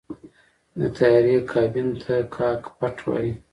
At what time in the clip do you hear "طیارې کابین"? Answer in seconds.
0.97-1.89